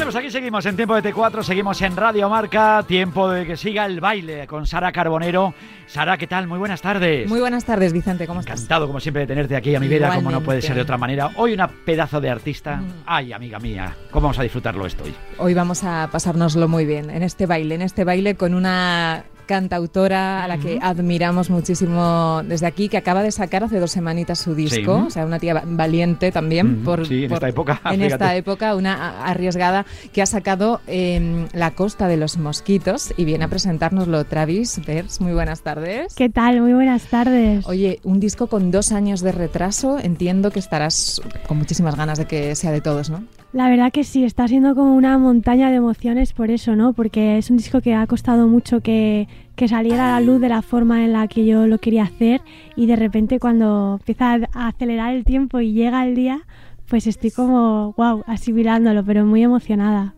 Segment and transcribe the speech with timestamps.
[0.00, 3.54] Bueno, pues aquí seguimos en tiempo de T4, seguimos en Radio Marca, tiempo de que
[3.54, 5.52] siga el baile con Sara Carbonero.
[5.86, 6.46] Sara, ¿qué tal?
[6.46, 7.28] Muy buenas tardes.
[7.28, 8.60] Muy buenas tardes, Vicente, ¿cómo estás?
[8.60, 10.96] Encantado, como siempre, de tenerte aquí a mi vera, como no puede ser de otra
[10.96, 11.32] manera.
[11.36, 12.76] Hoy una pedazo de artista.
[12.76, 13.02] Mm.
[13.04, 15.14] Ay, amiga mía, ¿cómo vamos a disfrutarlo esto hoy?
[15.36, 20.44] Hoy vamos a pasárnoslo muy bien en este baile, en este baile con una cantautora
[20.44, 24.54] a la que admiramos muchísimo desde aquí, que acaba de sacar hace dos semanitas su
[24.54, 27.80] disco, o sea, una tía valiente también por, sí, en esta época.
[27.90, 33.24] En esta época, una arriesgada que ha sacado eh, La Costa de los Mosquitos y
[33.24, 35.20] viene a presentárnoslo Travis Bers.
[35.20, 36.14] Muy buenas tardes.
[36.14, 36.60] ¿Qué tal?
[36.60, 37.66] Muy buenas tardes.
[37.66, 42.26] Oye, un disco con dos años de retraso, entiendo que estarás con muchísimas ganas de
[42.26, 43.24] que sea de todos, ¿no?
[43.52, 46.92] La verdad que sí, está siendo como una montaña de emociones por eso, ¿no?
[46.92, 50.48] Porque es un disco que ha costado mucho que, que saliera a la luz de
[50.48, 52.40] la forma en la que yo lo quería hacer
[52.76, 56.42] y de repente cuando empieza a acelerar el tiempo y llega el día,
[56.88, 60.14] pues estoy como, wow, asimilándolo, pero muy emocionada.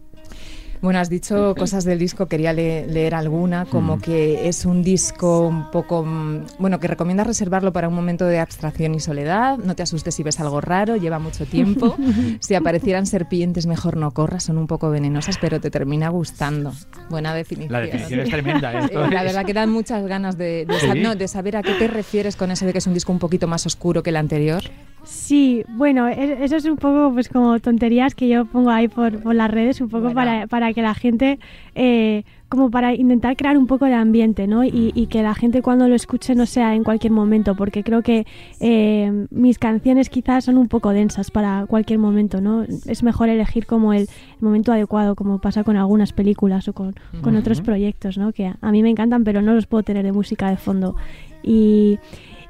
[0.82, 5.70] Bueno, has dicho cosas del disco, quería leer alguna, como que es un disco un
[5.70, 9.84] poco, mm, bueno, que recomiendas reservarlo para un momento de abstracción y soledad, no te
[9.84, 11.94] asustes si ves algo raro, lleva mucho tiempo,
[12.40, 16.72] si aparecieran serpientes mejor no corras, son un poco venenosas, pero te termina gustando.
[17.08, 17.72] Buena definición.
[17.72, 18.72] La definición es tremenda.
[18.72, 18.90] ¿eh?
[19.12, 22.66] La verdad que dan muchas ganas de, de saber a qué te refieres con ese
[22.66, 24.64] de que es un disco un poquito más oscuro que el anterior.
[25.04, 29.20] Sí, bueno, e-, eso es un poco pues como tonterías que yo pongo ahí por,
[29.20, 31.40] por las redes, un poco para, para, que la gente,
[31.74, 34.62] eh, como para intentar crear un poco de ambiente, ¿no?
[34.62, 38.02] Y, y, que la gente cuando lo escuche no sea en cualquier momento, porque creo
[38.02, 38.26] que
[38.60, 42.64] eh, mis canciones quizás son un poco densas para cualquier momento, ¿no?
[42.86, 44.08] Es mejor elegir como el,
[44.40, 48.32] momento adecuado, como pasa con algunas películas o con, con otros proyectos, ¿no?
[48.32, 50.94] Que a, a mí me encantan, pero no los puedo tener de música de fondo.
[51.42, 51.98] Y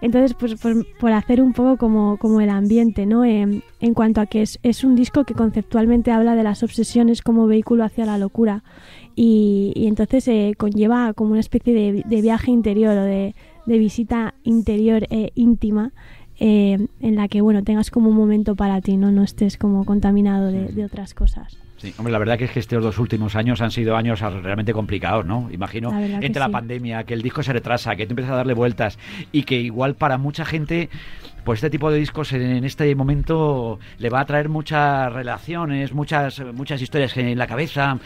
[0.03, 0.57] entonces, pues,
[0.99, 3.25] por, hacer un poco como, como el ambiente, ¿no?
[3.25, 3.63] en
[3.95, 7.85] cuanto a que es, es, un disco que conceptualmente habla de las obsesiones como vehículo
[7.85, 8.65] hacia la locura
[9.15, 13.79] y, y entonces eh, conlleva como una especie de, de viaje interior o de, de
[13.79, 15.93] visita interior e íntima
[16.41, 19.13] eh, en la que, bueno, tengas como un momento para ti, ¿no?
[19.13, 21.57] No estés como contaminado de, de otras cosas.
[21.83, 24.73] Sí, hombre, la verdad que es que estos dos últimos años han sido años realmente
[24.73, 25.49] complicados, ¿no?
[25.51, 29.01] Imagino, entre la pandemia, que el disco se retrasa, que tú empiezas a darle vueltas
[29.33, 30.91] y que igual para mucha gente
[31.45, 36.41] pues este tipo de discos en este momento le va a traer muchas relaciones, muchas
[36.53, 37.99] muchas historias en la cabeza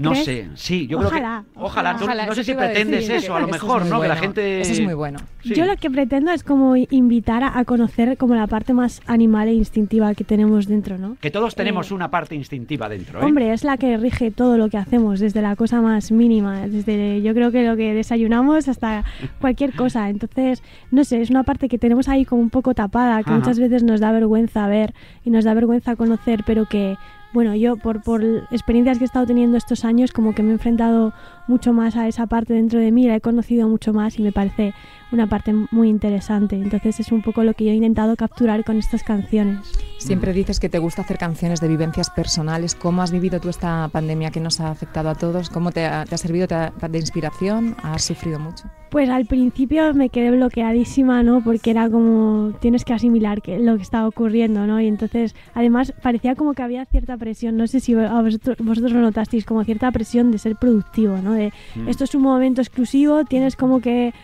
[0.00, 1.66] no sé, sí, yo ojalá, creo que.
[1.66, 4.00] Ojalá, no sé si pretendes eso, a lo mejor, ¿no?
[4.00, 4.60] Que la gente.
[4.60, 5.18] Eso es muy bueno.
[5.44, 9.52] Yo lo que pretendo es como invitar a, conocer como la parte más animal e
[9.52, 11.16] instintiva que tenemos dentro, ¿no?
[11.20, 13.24] Que todos tenemos eh, una parte instintiva dentro, ¿eh?
[13.24, 17.22] Hombre, es la que rige todo lo que hacemos, desde la cosa más mínima, desde
[17.22, 19.04] yo creo que lo que desayunamos hasta
[19.40, 20.08] cualquier cosa.
[20.08, 23.58] Entonces, no sé, es una parte que tenemos ahí como un poco tapada, que muchas
[23.58, 26.96] veces nos da vergüenza ver y nos da vergüenza conocer, pero que
[27.34, 30.52] bueno, yo por, por experiencias que he estado teniendo estos años, como que me he
[30.52, 31.12] enfrentado
[31.48, 34.32] mucho más a esa parte dentro de mí, la he conocido mucho más y me
[34.32, 34.72] parece
[35.12, 36.56] una parte muy interesante.
[36.56, 39.58] Entonces es un poco lo que yo he intentado capturar con estas canciones.
[39.98, 42.74] Siempre dices que te gusta hacer canciones de vivencias personales.
[42.74, 45.50] ¿Cómo has vivido tú esta pandemia que nos ha afectado a todos?
[45.50, 47.76] ¿Cómo te ha, servido de inspiración?
[47.82, 48.64] ¿Has sufrido mucho?
[48.90, 51.42] Pues al principio me quedé bloqueadísima, ¿no?
[51.42, 54.80] Porque era como tienes que asimilar que, lo que estaba ocurriendo, ¿no?
[54.80, 57.56] Y entonces, además, parecía como que había cierta presión.
[57.56, 61.32] No sé si vosotros, vosotros lo notasteis, como cierta presión de ser productivo, ¿no?
[61.32, 61.88] De mm.
[61.88, 64.14] esto es un momento exclusivo, tienes como que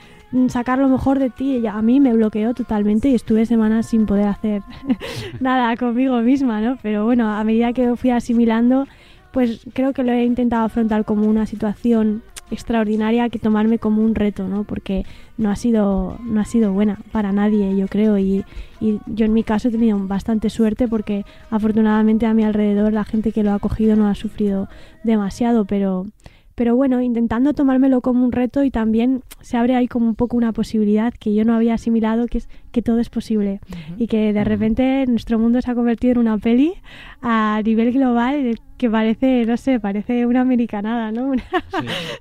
[0.49, 1.67] sacar lo mejor de ti.
[1.67, 4.63] A mí me bloqueó totalmente y estuve semanas sin poder hacer
[5.41, 6.79] nada conmigo misma, ¿no?
[6.83, 8.87] Pero bueno, a medida que fui asimilando,
[9.33, 12.23] pues creo que lo he intentado afrontar como una situación
[12.53, 14.65] extraordinaria que tomarme como un reto, ¿no?
[14.65, 15.05] Porque
[15.39, 18.19] no ha sido, no ha sido buena para nadie, yo creo.
[18.19, 18.45] Y,
[18.81, 23.05] y, yo en mi caso he tenido bastante suerte porque afortunadamente a mi alrededor la
[23.05, 24.69] gente que lo ha cogido no ha sufrido
[25.03, 26.07] demasiado, pero
[26.55, 30.37] pero bueno, intentando tomármelo como un reto y también se abre ahí como un poco
[30.37, 33.61] una posibilidad que yo no había asimilado, que es que todo es posible
[33.99, 36.75] y que de repente nuestro mundo se ha convertido en una peli
[37.21, 41.27] a nivel global que parece, no sé, parece una americanada, ¿no?
[41.31, 41.45] Una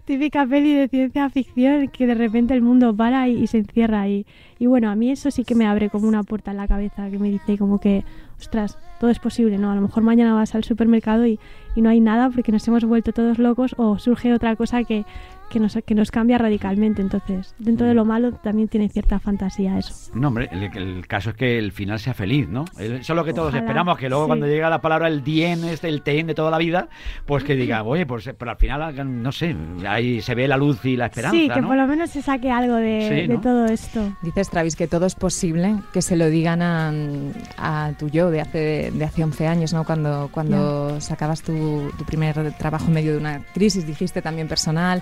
[0.05, 4.27] típica peli de ciencia ficción que de repente el mundo para y, se encierra ahí.
[4.59, 7.09] Y bueno, a mí eso sí que me abre como una puerta en la cabeza
[7.09, 8.03] que me dice como que,
[8.41, 9.71] ostras, todo es posible, ¿no?
[9.71, 11.39] A lo mejor mañana vas al supermercado y,
[11.75, 15.05] y no hay nada porque nos hemos vuelto todos locos o surge otra cosa que,
[15.51, 17.01] que nos, que nos cambia radicalmente.
[17.01, 20.11] Entonces, dentro de lo malo también tiene cierta fantasía eso.
[20.13, 22.65] No, hombre, el, caso es que el final sea feliz, ¿no?
[22.79, 25.89] Eso es lo que todos esperamos, que luego cuando llega la palabra el dien, este,
[25.89, 26.87] el ten de toda la vida,
[27.25, 29.55] pues que diga, oye, pues pero al final, no sé,
[29.87, 31.37] ahí se ve la luz y la esperanza.
[31.37, 34.15] Sí, que por lo menos se saque algo de, todo esto.
[34.21, 38.91] Dices, Travis, que todo es posible, que se lo digan a, tu yo de hace,
[38.91, 39.83] de hace 11 años, ¿no?
[39.83, 45.01] Cuando, cuando sacabas tu, tu primer trabajo en medio de una crisis, dijiste también personal.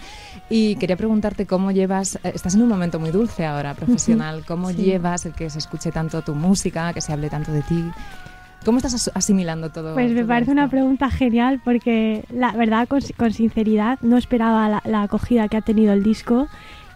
[0.50, 4.72] Y quería preguntarte cómo llevas, eh, estás en un momento muy dulce ahora, profesional, ¿cómo
[4.72, 7.84] llevas el que se escuche tanto tu música, que se hable tanto de ti?
[8.66, 9.94] ¿Cómo estás asimilando todo?
[9.94, 15.48] Pues me parece una pregunta genial porque la verdad, con, sinceridad, no esperaba la, acogida
[15.48, 16.48] que ha tenido el disco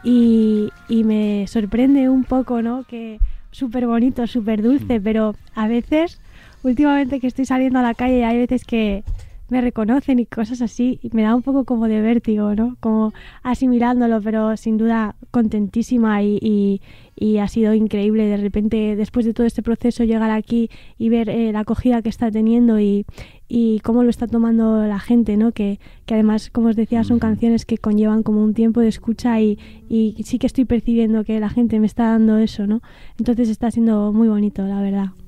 [0.03, 2.83] y, y me sorprende un poco, ¿no?
[2.83, 3.19] Que
[3.51, 5.03] súper bonito, súper dulce, mm.
[5.03, 6.19] pero a veces,
[6.63, 9.03] últimamente que estoy saliendo a la calle, hay veces que
[9.49, 12.75] me reconocen y cosas así, y me da un poco como de vértigo, ¿no?
[12.79, 13.13] Como
[13.43, 16.81] asimilándolo, pero sin duda contentísima y,
[17.15, 21.29] y, ha sido increíble de repente, después de todo este proceso, llegar aquí y ver
[21.29, 23.05] eh, la acogida que está teniendo y,
[23.47, 25.51] y cómo lo está tomando la gente, ¿no?
[25.51, 29.39] Que, que, además, como os decía, son canciones que conllevan como un tiempo de escucha
[29.39, 32.81] y, y sí que estoy percibiendo que la gente me está dando eso, ¿no?
[33.19, 35.22] Entonces está siendo muy bonito, la verdad.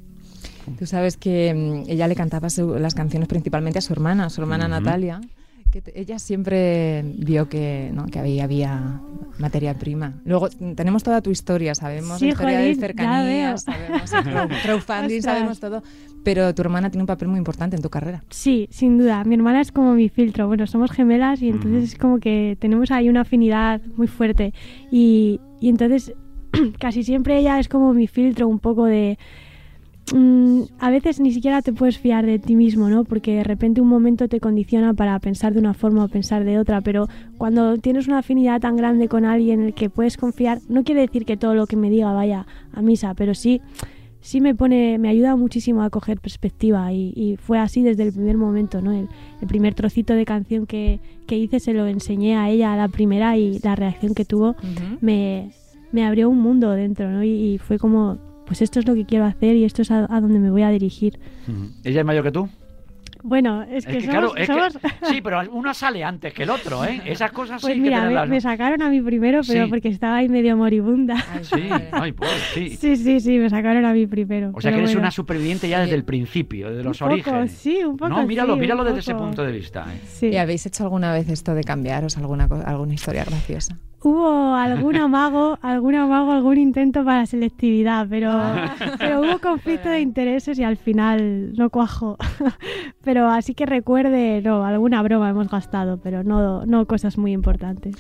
[0.78, 2.48] Tú sabes que mm, ella le cantaba
[2.80, 5.22] las canciones principalmente a su hermana, a su hermana Natalia.
[5.72, 8.06] Que ella siempre vio que, ¿no?
[8.06, 9.02] que había, había
[9.40, 10.22] materia prima.
[10.24, 14.12] Luego mm, tenemos toda tu historia, sabemos la historia de cercanía, sabemos
[14.64, 15.84] crowdfunding, sabemos todo.
[16.24, 18.24] Pero tu hermana tiene un papel muy importante en tu carrera.
[18.30, 19.24] Sí, sin duda.
[19.26, 20.48] Mi hermana es como mi filtro.
[20.48, 24.54] Bueno, somos gemelas y entonces es como que tenemos ahí una afinidad muy fuerte.
[24.92, 26.14] Y, y entonces
[26.80, 29.18] casi siempre ella es como mi filtro un poco de
[30.14, 33.06] Mm, a veces ni siquiera te puedes fiar de ti mismo, ¿no?
[33.06, 36.60] Porque de repente un momento te condiciona para pensar de una forma o pensar de
[36.60, 37.08] otra, pero
[37.38, 41.02] cuando tienes una afinidad tan grande con alguien en el que puedes confiar, no quiere
[41.02, 43.62] decir que todo lo que me diga vaya a misa, pero sí
[44.22, 48.38] sí me pone, me ayuda muchísimo a coger perspectiva y, fue así desde el primer
[48.38, 48.92] momento, ¿no?
[48.92, 49.08] El,
[49.48, 51.00] primer trocito de canción que,
[51.30, 54.56] hice se lo enseñé a ella a la primera y la reacción que tuvo
[55.02, 55.52] me,
[55.92, 57.24] me, abrió un mundo dentro, ¿no?
[57.24, 60.40] y fue como pues esto es lo que quiero hacer y esto es a, donde
[60.40, 61.20] me voy a dirigir.
[61.84, 62.50] ¿Ella es mayor que tú?
[63.28, 64.34] Bueno, es que, somos,
[65.10, 67.02] sí, pero uno sale antes que el otro, ¿eh?
[67.06, 70.30] Esas cosas pues sí mira, me, me, sacaron a mí primero, pero porque estaba ahí
[70.30, 71.16] medio moribunda.
[71.42, 72.78] sí, ay, pues, sí.
[72.80, 74.52] Sí, sí, sí, me sacaron a mí primero.
[74.54, 77.52] O sea que eres una superviviente ya desde el principio, desde los orígenes.
[77.52, 78.10] Sí, un poco.
[78.10, 79.88] No, míralo, míralo desde ese punto de vista.
[80.22, 80.30] ¿eh?
[80.32, 83.76] ¿Y habéis hecho alguna vez esto de cambiaros alguna, alguna historia graciosa?
[84.06, 88.76] hubo algún amago, algún amago, algún intento para selectividad, pero, ah.
[89.00, 92.18] pero hubo conflicto de intereses y al final no cuajó.
[93.04, 97.96] pero así que recuerde, no, alguna broma hemos gastado, pero no, no cosas muy importantes.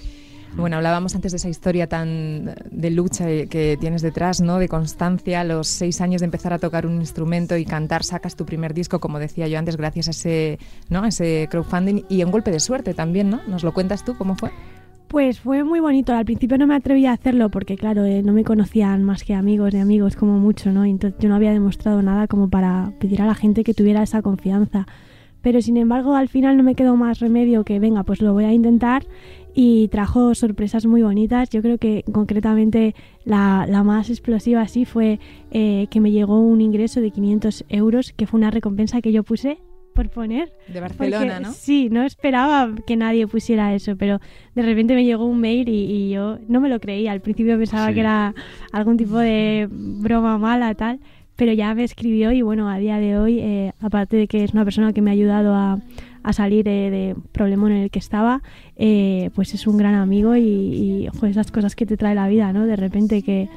[0.55, 4.57] Bueno, hablábamos antes de esa historia tan de lucha que tienes detrás, ¿no?
[4.57, 8.45] De constancia, los seis años de empezar a tocar un instrumento y cantar, sacas tu
[8.45, 10.59] primer disco, como decía yo antes, gracias a ese,
[10.89, 11.05] ¿no?
[11.05, 13.41] ese crowdfunding y un golpe de suerte también, ¿no?
[13.47, 14.51] ¿Nos lo cuentas tú cómo fue?
[15.07, 16.13] Pues fue muy bonito.
[16.13, 19.33] Al principio no me atreví a hacerlo porque, claro, eh, no me conocían más que
[19.33, 20.83] amigos de amigos como mucho, ¿no?
[20.83, 24.21] Entonces yo no había demostrado nada como para pedir a la gente que tuviera esa
[24.21, 24.87] confianza.
[25.41, 28.45] Pero sin embargo, al final no me quedó más remedio que, venga, pues lo voy
[28.45, 29.05] a intentar
[29.53, 31.51] y trajo sorpresas muy bonitas.
[31.51, 32.95] Yo creo que concretamente
[33.25, 35.19] la, más explosiva así fue
[35.51, 39.23] eh, que me llegó un ingreso de 500 euros, que fue una recompensa que yo
[39.23, 39.59] puse
[39.95, 40.51] por poner.
[40.67, 41.51] De Barcelona, ¿no?
[41.51, 44.19] Sí, no esperaba que nadie pusiera eso, pero
[44.53, 47.11] de repente me llegó un mail y, yo no me lo creía.
[47.11, 48.35] Al principio pensaba que era
[48.71, 50.99] algún tipo de broma mala, tal,
[51.35, 54.53] pero ya me escribió y bueno, a día de hoy, eh, aparte de que es
[54.53, 55.79] una persona que me ha ayudado a,
[56.33, 58.41] salir de, problema en el que estaba,
[58.75, 62.51] eh, pues es un gran amigo y, y esas cosas que te trae la vida,
[62.51, 62.65] ¿no?
[62.65, 63.47] De repente que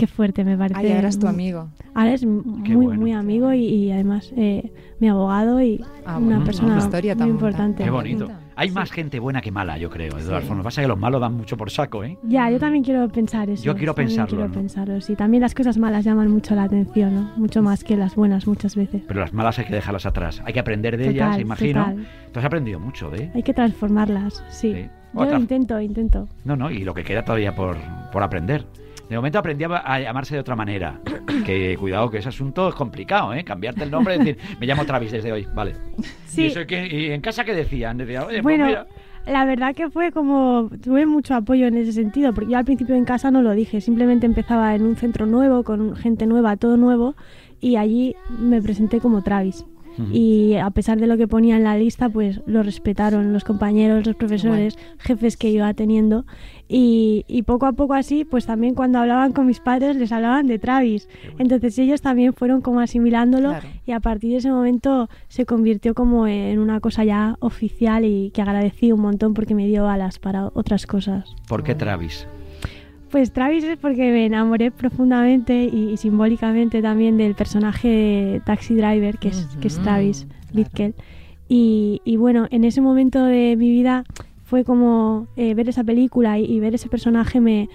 [0.00, 0.92] Qué fuerte, me parece.
[0.92, 1.68] Ah, ahora es tu amigo.
[1.92, 7.14] Ahora es muy, muy amigo y, además eh, mi abogado y ah, una persona historia
[7.14, 7.84] muy importante.
[7.84, 8.30] Qué bonito.
[8.56, 10.16] Hay más gente buena que mala, yo creo.
[10.16, 12.16] De todas formas, pasa que los malos dan mucho por saco, ¿eh?
[12.22, 13.62] Ya, yo también quiero pensar eso.
[13.62, 14.38] Yo quiero pensarlo.
[14.38, 15.16] Quiero pensarlo, sí.
[15.16, 17.32] También las cosas malas llaman mucho la atención, ¿no?
[17.36, 19.02] Mucho más que las buenas muchas veces.
[19.06, 20.40] Pero las malas hay que dejarlas atrás.
[20.46, 21.94] Hay que aprender de ellas, imagino.
[22.32, 23.30] Tú has aprendido mucho, ¿eh?
[23.34, 24.88] Hay que transformarlas, sí.
[25.12, 26.26] Yo intento, intento.
[26.44, 27.76] No, no, y lo que queda todavía por,
[28.10, 28.64] por aprender.
[29.10, 31.00] De momento aprendí a llamarse de otra manera.
[31.44, 33.42] Que cuidado, que ese asunto es complicado, ¿eh?
[33.42, 35.74] Cambiarte el nombre y decir, me llamo Travis desde hoy, vale.
[36.26, 36.52] Sí.
[36.68, 37.98] ¿Y, en casa qué decían?
[37.98, 38.86] Decían, oye, pues bueno,
[39.26, 42.94] La verdad que fue como, tuve mucho apoyo en ese sentido, porque yo al principio
[42.94, 46.76] en casa no lo dije, simplemente empezaba en un centro nuevo, con gente nueva, todo
[46.76, 47.16] nuevo,
[47.60, 49.64] y allí me presenté como Travis.
[50.12, 54.06] Y a pesar de lo que ponía en la lista, pues lo respetaron los compañeros,
[54.06, 56.24] los profesores, jefes que iba teniendo
[56.68, 60.46] y, y, poco a poco así, pues también cuando hablaban con mis padres les hablaban
[60.46, 61.08] de Travis.
[61.38, 63.54] Entonces ellos también fueron como asimilándolo
[63.86, 68.30] y a partir de ese momento se convirtió como en una cosa ya oficial y
[68.30, 71.34] que agradecí un montón porque me dio alas para otras cosas.
[71.48, 72.26] ¿Por qué Travis?
[73.10, 79.28] Pues Travis es porque me enamoré profundamente y, simbólicamente también del personaje Taxi Driver, que
[79.28, 80.26] es, que es Travis.
[81.48, 84.04] Y, y bueno, en ese momento de mi vida
[84.50, 87.68] fue como eh, ver esa película y, ver ese personaje me,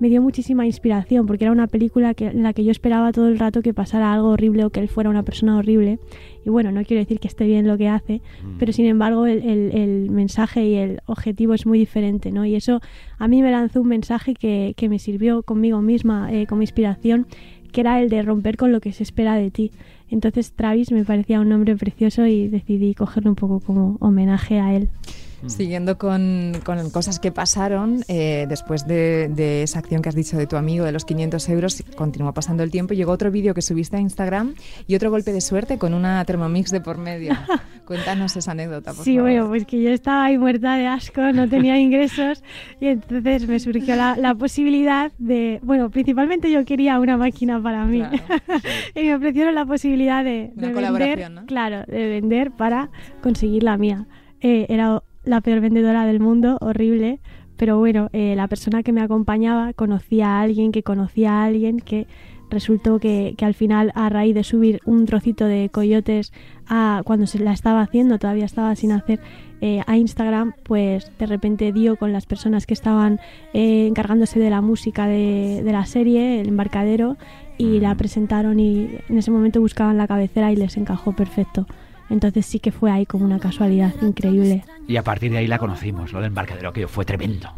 [0.00, 3.28] me, dio muchísima inspiración, porque era una película que, en la que yo esperaba todo
[3.28, 5.98] el rato que pasara algo horrible o que él fuera una persona horrible.
[6.44, 8.58] Y bueno, no quiero decir que esté bien lo que hace, mm.
[8.58, 12.44] pero sin embargo el, el, mensaje y el objetivo es muy diferente, ¿no?
[12.44, 12.80] Y eso
[13.18, 17.26] a mí me lanzó un mensaje que, que me sirvió conmigo misma eh, como inspiración,
[17.72, 19.72] que era el de romper con lo que se espera de ti.
[20.08, 24.74] Entonces Travis me parecía un nombre precioso y decidí cogerlo un poco como homenaje a
[24.74, 24.88] él.
[25.42, 25.48] Mm.
[25.48, 26.52] Siguiendo con,
[26.92, 30.92] cosas que pasaron, eh, después de, esa acción que has dicho de tu amigo de
[30.92, 32.94] los 500 euros, continuó pasando el tiempo.
[32.94, 34.54] Llegó otro vídeo que subiste a Instagram
[34.86, 37.34] y otro golpe de suerte con una Thermomix de por medio.
[37.86, 41.48] Cuéntanos esa anécdota, por sí, bueno, pues que yo estaba ahí muerta de asco, no
[41.48, 42.42] tenía ingresos
[42.80, 48.02] y entonces me surgió la, posibilidad de, bueno, principalmente yo quería una máquina para mí
[48.94, 52.90] y me ofrecieron la posibilidad de, vender, claro, de vender para
[53.22, 54.06] conseguir la mía.
[54.40, 57.20] Eh, era la peor vendedora del mundo, horrible,
[57.56, 61.80] pero bueno, eh, la persona que me acompañaba conocía a alguien que conocía a alguien
[61.80, 62.06] que
[62.48, 66.32] resultó que, al final a raíz de subir un trocito de coyotes
[66.68, 69.20] a cuando se la estaba haciendo, todavía estaba sin hacer
[69.60, 73.20] eh, a Instagram, pues de repente dio con las personas que estaban
[73.52, 77.16] eh, encargándose de la música de, de, la serie, el embarcadero,
[77.58, 81.66] y la presentaron y en ese momento buscaban la cabecera y les encajó perfecto.
[82.08, 84.64] Entonces sí que fue ahí como una casualidad increíble.
[84.86, 87.50] Y a partir de ahí la conocimos, lo del embarcadero, que fue tremendo.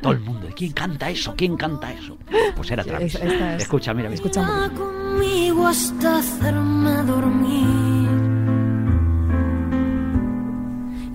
[0.00, 1.34] Todo el mundo, ¿quién canta eso?
[1.36, 2.16] ¿Quién canta eso?
[2.56, 3.14] Pues era Travis.
[3.58, 4.22] Escucha, mira, mira.
[4.22, 8.08] Escucha conmigo hasta hacerme dormir.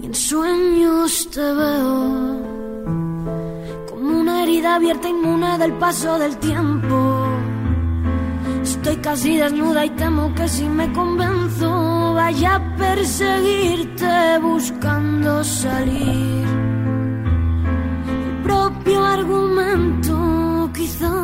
[0.02, 2.42] Y en sueños te veo
[3.90, 7.28] como una herida abierta inmune del paso del tiempo.
[8.62, 16.46] Estoy casi desnuda y temo que si me convenzo vaya a perseguirte buscando salir.
[18.16, 21.16] El propio argumento quizá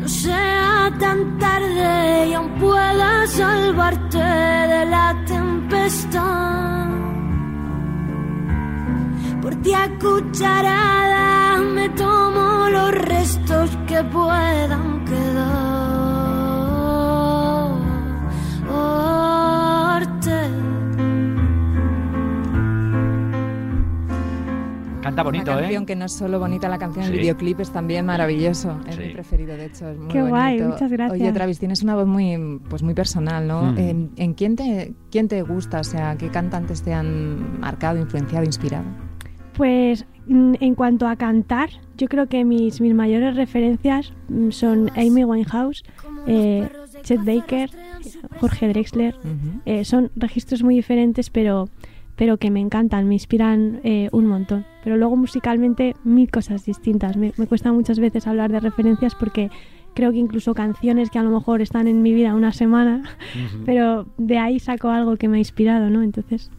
[0.00, 4.18] no sea tan tarde y aún pueda salvarte
[4.72, 6.88] de la tempestad.
[9.42, 15.95] Por ti a cucharada me tomo los restos que puedan quedar.
[25.16, 28.04] Canta bonito, Una canción que no es solo bonita la canción, el videoclip es también
[28.04, 28.78] maravilloso.
[28.86, 31.18] Es mi preferido, de hecho, es muy Qué guay, muchas gracias.
[31.18, 33.72] Oye, Travis, tienes una voz muy, pues muy personal, ¿no?
[33.72, 34.10] Mm.
[34.16, 35.80] ¿En, quién, te, quién te gusta?
[35.80, 38.84] O sea, ¿qué cantantes te han marcado, influenciado, inspirado?
[39.54, 44.90] Pues mm, en cuanto a cantar, yo creo que mis, mis mayores referencias mm, son
[44.96, 45.82] Amy Winehouse,
[46.26, 46.68] eh,
[47.04, 47.70] Chet Baker,
[48.38, 49.16] Jorge Drexler.
[49.64, 51.70] Eh, son registros muy diferentes, pero
[52.16, 54.64] pero que me encantan, me inspiran eh, un montón.
[54.82, 57.16] Pero luego musicalmente mil cosas distintas.
[57.16, 59.50] Me, cuesta muchas veces hablar de referencias porque
[59.94, 63.02] creo que incluso canciones que a lo mejor están en mi vida una semana,
[63.64, 66.02] pero de ahí saco algo que me ha inspirado, ¿no?
[66.02, 66.50] Entonces...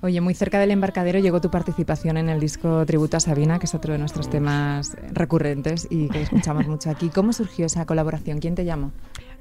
[0.00, 3.64] Oye, muy cerca del embarcadero llegó tu participación en el disco Tributo a Sabina, que
[3.64, 7.08] es otro de nuestros temas recurrentes y que escuchamos mucho aquí.
[7.08, 8.38] ¿Cómo surgió esa colaboración?
[8.38, 8.92] ¿Quién te llamó?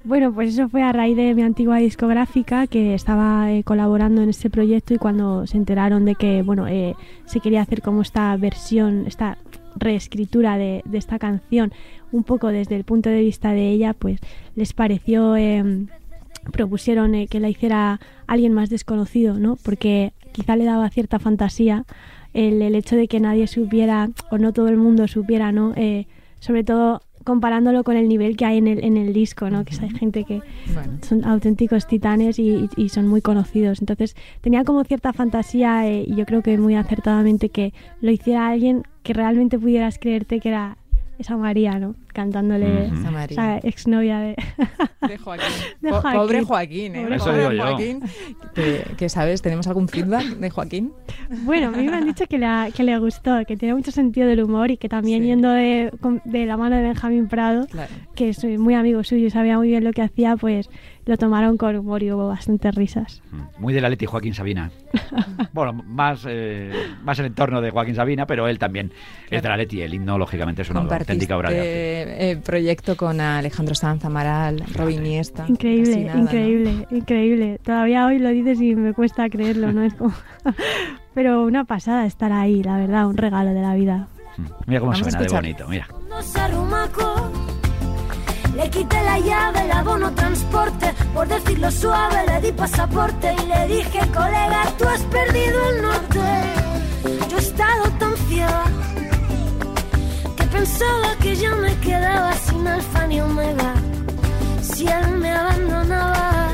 [0.06, 4.30] Bueno, pues eso fue a raíz de mi antigua discográfica que estaba eh, colaborando en
[4.30, 6.96] este proyecto y cuando se enteraron de que bueno eh,
[7.26, 9.38] se quería hacer como esta versión, esta
[9.78, 11.72] reescritura de, esta canción,
[12.12, 14.20] un poco desde el punto de vista de ella, pues
[14.56, 15.88] les pareció, em,
[16.52, 19.56] propusieron eh, que la hiciera alguien más desconocido, ¿no?
[19.56, 21.86] Porque quizá le daba cierta fantasía
[22.34, 25.74] el, el hecho de que nadie supiera o no todo el mundo supiera, ¿no?
[26.40, 29.66] sobre todo comparándolo con el nivel que hay en el, en el disco, ¿no?
[29.66, 30.42] Que hay gente que
[31.02, 33.80] son auténticos titanes y, son muy conocidos.
[33.80, 38.48] Entonces tenía como cierta fantasía eh, y yo creo que muy acertadamente que lo hiciera
[38.48, 40.78] alguien que realmente pudieras creerte que era
[41.18, 41.96] esa María, ¿no?
[42.14, 44.36] Cantándole a esa exnovia de...
[45.08, 45.48] de Joaquín.
[45.82, 47.18] Pobre Joaquín, ¿eh?
[47.18, 48.02] Pobre Joaquín.
[48.98, 50.94] Que, sabes, ¿tenemos algún feedback de Joaquín?
[51.44, 52.40] Bueno, a mí me han dicho que,
[52.76, 55.92] que le gustó, que tiene mucho sentido del humor y que también yendo de,
[56.24, 57.68] de, la mano de Benjamín Prado,
[58.16, 60.70] que es muy amigo suyo y sabía muy bien lo que hacía, pues
[61.06, 63.22] lo tomaron con humor y hubo bastantes risas.
[63.32, 64.72] Mm, muy de la Leti Joaquín Sabina.
[65.54, 66.72] bueno, más, eh,
[67.04, 68.92] más el entorno de Joaquín Sabina, pero él también
[69.30, 69.82] es de la Leti.
[69.82, 72.03] El himno, lógicamente, es una auténtica obra de arte.
[72.10, 75.46] Eh, proyecto con Alejandro Sanz, Amaral, Robin Iniesta.
[75.48, 77.60] Increíble, increíble, increíble.
[77.64, 79.84] Todavía hoy lo dices y me cuesta creerlo, ¿no?
[79.84, 80.14] Es como...
[81.14, 84.08] pero una pasada estar ahí, la verdad, un regalo de la vida.
[84.38, 85.88] Mm, mira cómo suena de bonito, mira.
[88.56, 93.68] Le quité la llave, el abono transporte, por decirlo suave le di pasaporte y le
[93.68, 96.20] dije, colega, tú has perdido el norte.
[97.32, 98.46] Yo he estado tan que
[100.54, 103.74] pensaba que ya me quedaba sin alfa ni omega.
[104.62, 106.50] Si él me abandonaba,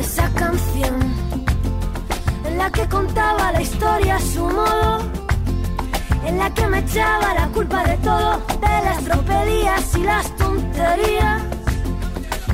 [0.00, 0.96] esa canción
[2.48, 4.98] en la que contaba la historia a su modo
[6.26, 8.30] en la que me echaba la culpa de todo,
[8.66, 11.42] de las tropelías y las tonterías.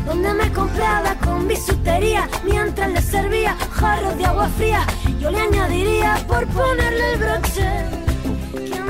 [0.07, 4.83] Donde me compraba con bisutería mientras le servía jarros de agua fría.
[5.21, 7.02] Yo le añadiría por ponerle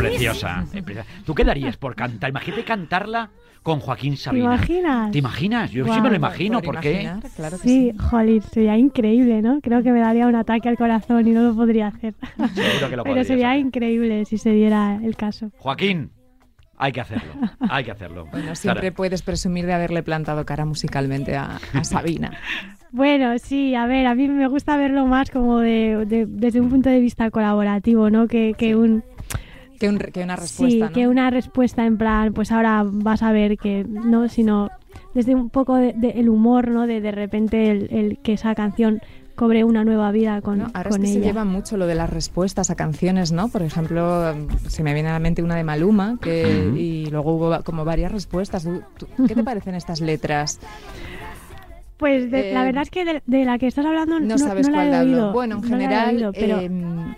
[0.03, 0.17] broche.
[0.17, 0.67] Preciosa.
[1.25, 2.31] ¿Tú qué darías por cantar?
[2.31, 3.31] Imagínate cantarla
[3.63, 4.49] con Joaquín Sabina.
[4.49, 5.11] ¿Te imaginas?
[5.13, 5.71] ¿Te imaginas?
[5.71, 7.09] Yo sí me lo imagino, ¿por, qué?
[7.37, 8.41] Claro sí, sí.
[8.51, 9.61] sería increíble, ¿no?
[9.61, 12.15] Creo que me daría un ataque al corazón y no lo podría hacer.
[12.55, 15.51] Seguro que lo Pero sería increíble si se diera el caso.
[15.59, 16.11] Joaquín,
[16.77, 18.27] hay que hacerlo, hay que hacerlo.
[18.33, 22.33] Bueno, siempre puedes presumir de haberle plantado cara musicalmente a, Sabina.
[22.91, 26.91] bueno, sí, a ver, a mí me gusta verlo más como de, desde un punto
[26.91, 28.27] de vista colaborativo, ¿no?
[28.27, 29.05] Que, que un
[30.13, 30.89] que, una respuesta.
[30.89, 34.71] Sí, que una respuesta en plan, pues ahora vas a ver que no, sino
[35.15, 36.87] desde un poco de, el humor, ¿no?
[36.87, 39.01] De de repente el, que esa canción
[39.35, 42.11] cobre una nueva vida con, no, ahora es que se lleva mucho lo de las
[42.11, 43.49] respuestas a canciones, ¿no?
[43.49, 44.35] Por ejemplo,
[44.69, 48.13] se me viene a la mente una de Maluma, que, y luego hubo como varias
[48.13, 48.69] respuestas.
[49.27, 50.61] ¿Qué te parecen estas letras?
[51.97, 55.03] Pues la eh, verdad es que de, la que estás hablando no, sabes cuál la
[55.03, 55.33] he oído.
[55.33, 56.61] Bueno, en general, pero...
[56.61, 57.15] Em,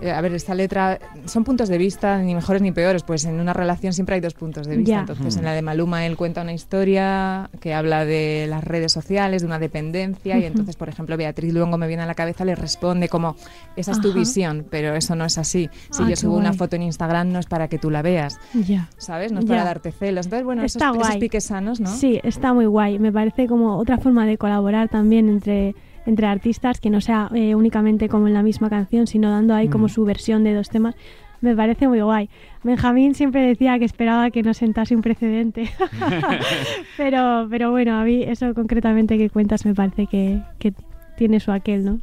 [0.00, 3.40] eh, a ver, esta letra son puntos de vista, ni mejores ni peores, pues en
[3.40, 5.00] una relación siempre hay dos puntos de vista.
[5.00, 9.42] Entonces, en la de Maluma él cuenta una historia que habla de las redes sociales,
[9.42, 12.54] de una dependencia, y entonces, por ejemplo, Beatriz Luengo me viene a la cabeza, le
[12.54, 13.36] responde como,
[13.76, 15.68] esa es tu visión, pero eso no es así.
[15.90, 18.38] Si ah, yo subo una foto en Instagram no es para que tú la veas,
[18.54, 18.88] ya.
[18.98, 19.32] ¿sabes?
[19.32, 20.26] No es para darte celos.
[20.26, 21.94] Entonces, bueno, esos, esos piques sanos, ¿no?
[21.94, 22.98] Sí, está muy guay.
[22.98, 25.74] Me parece como otra forma de colaborar también entre
[26.08, 29.68] entre artistas, que no sea eh, únicamente como en la misma canción, sino dando ahí
[29.68, 29.90] como mm.
[29.90, 30.96] su versión de dos temas,
[31.42, 32.30] me parece muy guay.
[32.64, 35.70] Benjamín siempre decía que esperaba que no sentase un precedente,
[36.96, 40.72] pero, pero bueno, a mí eso concretamente que cuentas me parece que, que
[41.18, 42.00] tiene su aquel, ¿no?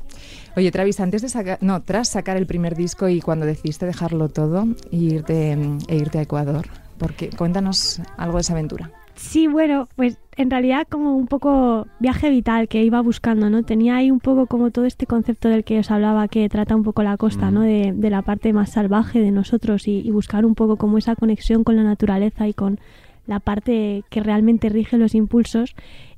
[0.56, 4.30] Oye, Travis, antes de sacar, no, tras sacar el primer disco y cuando decidiste dejarlo
[4.30, 6.68] todo e irte, e irte a Ecuador,
[7.00, 8.91] porque cuéntanos algo de esa aventura.
[9.15, 13.63] Sí, bueno, pues en realidad como un poco viaje vital que iba buscando, ¿no?
[13.63, 16.84] Tenía ahí un poco como todo este concepto del que os hablaba que trata un
[16.84, 17.62] poco la costa, ¿no?
[17.62, 21.63] De, de, la parte más salvaje de nosotros y, buscar un poco como esa conexión
[21.63, 22.80] con la naturaleza y con
[23.25, 25.75] la parte que realmente rige los impulsos.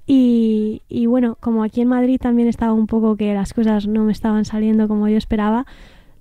[0.08, 4.06] Y, y bueno, como aquí en Madrid también estaba un poco que las cosas no
[4.06, 5.68] me estaban saliendo como yo esperaba,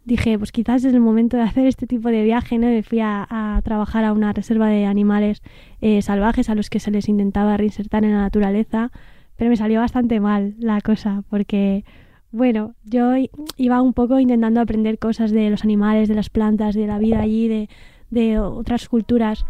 [0.07, 2.69] dije, pues quizás es el momento de hacer este tipo de viaje, ¿no?
[2.69, 5.43] Me fui a, trabajar a una reserva de animales
[5.81, 8.93] eh, salvajes a los que se les intentaba reinsertar en la naturaleza,
[9.37, 11.85] pero me salió bastante mal la cosa, porque,
[12.31, 13.15] bueno, yo
[13.57, 17.21] iba un poco intentando aprender cosas de los animales, de las plantas, de la vida
[17.21, 17.69] allí, de,
[18.11, 19.45] de otras culturas,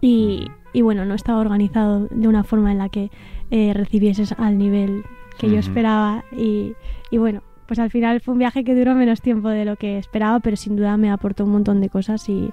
[0.00, 3.10] y, y, bueno, no estaba organizado de una forma en la que
[3.50, 5.04] eh, recibieses al nivel
[5.38, 6.74] que yo esperaba, y,
[7.10, 9.96] y bueno, pues al final fue un viaje que duró menos tiempo de lo que
[9.96, 12.50] esperaba, pero sin duda me aportó un montón de cosas y,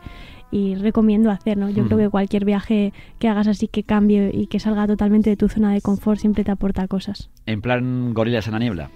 [0.75, 1.71] recomiendo hacer, ¿no?
[1.71, 5.35] Yo creo que cualquier viaje que hagas así que cambie y que salga totalmente de
[5.35, 7.31] tu zona de confort siempre te aporta cosas.
[7.47, 8.91] En plan gorilas en la niebla.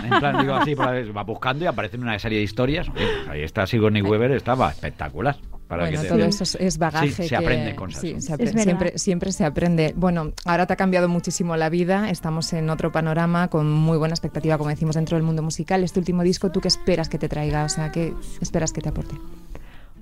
[0.00, 2.86] En plan, digo así, va buscando y aparece una serie de historias.
[3.28, 5.34] Ahí está Sigourney Weaver, estaba espectacular
[5.68, 7.28] bueno, todo eso es bagaje.
[7.28, 9.92] se aprende con sí, siempre, siempre se aprende.
[9.96, 14.14] Bueno, ahora te ha cambiado muchísimo la vida, estamos en otro panorama con muy buena
[14.14, 15.84] expectativa, como decimos, dentro del mundo musical.
[15.84, 17.64] Este último disco, ¿tú qué esperas que te traiga?
[17.64, 19.14] O sea, ¿qué esperas que te aporte?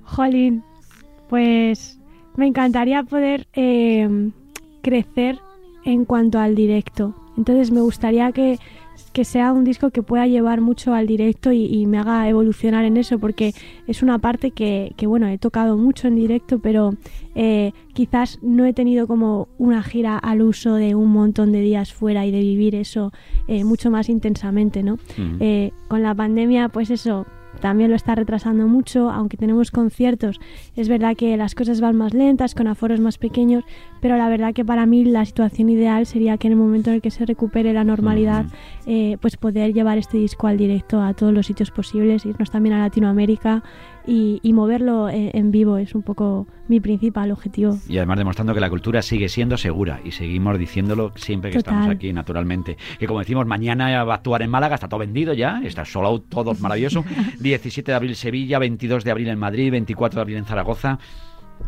[0.03, 0.63] Jolín,
[1.29, 1.99] pues
[2.35, 4.29] me encantaría poder eh,
[4.81, 5.39] crecer
[5.83, 7.13] en cuanto al directo.
[7.37, 8.59] Entonces me gustaría que
[9.17, 12.97] que sea un disco que pueda llevar mucho al directo y, me haga evolucionar en
[12.97, 13.55] eso, porque
[13.87, 16.93] es una parte que, bueno, he tocado mucho en directo, pero
[17.33, 21.93] eh, quizás no he tenido como una gira al uso de un montón de días
[21.93, 23.11] fuera y de vivir eso
[23.47, 24.99] eh, mucho más intensamente, ¿no?
[25.39, 27.25] Eh, con la pandemia, pues eso,
[27.57, 30.39] también lo está retrasando mucho, aunque tenemos conciertos,
[30.75, 33.63] es verdad que las cosas van más lentas, con aforos más pequeños,
[34.01, 36.97] pero la verdad que para mí la situación ideal sería que en el momento en
[36.97, 38.45] el que se recupere la normalidad,
[38.85, 42.75] eh, pues poder llevar este disco al directo a todos los sitios posibles, irnos también
[42.75, 43.63] a Latinoamérica
[44.07, 47.77] y, moverlo eh, en, vivo es un poco mi principal objetivo.
[47.87, 51.89] Y además demostrando que la cultura sigue siendo segura y seguimos diciéndolo siempre que estamos
[51.89, 52.77] aquí, naturalmente.
[52.97, 56.21] Que como decimos, mañana va a actuar en Málaga, está todo vendido ya, está solo
[56.21, 57.03] todo maravilloso.
[57.39, 60.99] 17 de abril Sevilla, 22 de abril en Madrid, 24 de abril en Zaragoza.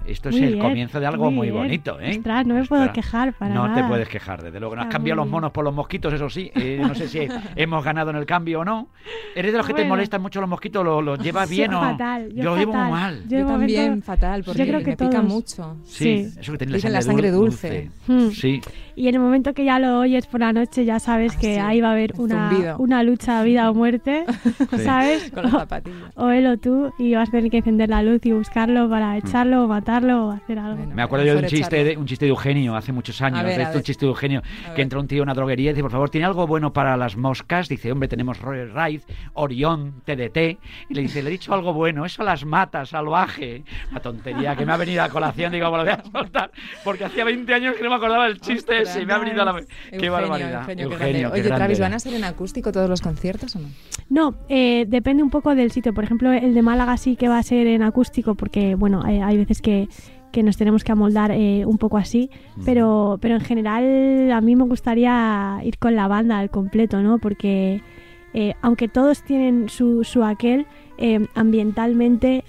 [0.05, 2.11] Esto es el comienzo de algo muy, bonito, ¿eh?
[2.17, 3.81] Ostras, no me puedo quejar para no nada.
[3.81, 4.75] te puedes quejar, desde luego.
[4.75, 6.51] No has cambiado los monos por los mosquitos, eso sí.
[6.55, 8.89] Eh, no sé si hemos ganado en el cambio o no.
[9.35, 10.83] ¿Eres de los que te molestan mucho los mosquitos?
[10.83, 11.81] ¿Los, llevas bien o...?
[11.81, 13.23] Fatal, yo, lo llevo muy mal.
[13.27, 15.77] Yo, también fatal, porque creo que me pica mucho.
[15.85, 17.89] Sí, eso que tienes la sangre, dulce.
[18.07, 18.29] Hmm.
[18.29, 18.61] Sí.
[18.99, 21.57] Y en el momento que ya lo oyes por la noche, ya sabes ah, que
[21.57, 24.25] ahí va a haber una, una lucha vida o muerte,
[24.83, 25.31] ¿sabes?
[25.31, 26.11] Con las zapatillas.
[26.15, 29.15] O, él o tú, y vas a tener que encender la luz y buscarlo para
[29.15, 32.31] echarlo o matarlo o hacer me acuerdo yo de un chiste, de un chiste de
[32.31, 33.41] Eugenio hace muchos años.
[33.73, 34.41] un chiste de Eugenio
[34.75, 36.97] que entra un tío en una droguería y dice, por favor, ¿tiene algo bueno para
[36.97, 37.69] las moscas?
[37.69, 40.59] Dice, hombre, tenemos Royal Ride, Orión, TDT.
[40.89, 43.63] Y le dice, le he dicho algo bueno, eso las mata, salvaje.
[43.93, 46.51] La tontería que me ha venido a colación, digo, lo voy a soltar.
[46.83, 49.05] Porque hacía 20 años que no me acordaba del chiste ese.
[49.05, 49.63] Me ha a la...
[49.97, 50.69] qué barbaridad.
[50.77, 53.67] Eugenio, Oye, Travis, ¿van a ser en acústico todos los conciertos o no?
[54.09, 55.93] No, eh, depende un poco del sitio.
[55.93, 59.37] Por ejemplo, el de Málaga sí que va a ser en acústico porque, bueno, hay
[59.37, 59.87] veces que
[60.31, 62.29] que nos tenemos que amoldar eh, un poco así,
[62.65, 67.17] pero, pero en general a mí me gustaría ir con la banda al completo, ¿no?
[67.19, 67.81] Porque
[68.33, 72.43] eh, aunque todos tienen su, su aquel, eh, ambientalmente,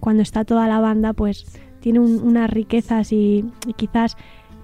[0.00, 1.46] cuando está toda la banda, pues
[1.80, 3.44] tiene unas riquezas y,
[3.76, 4.16] quizás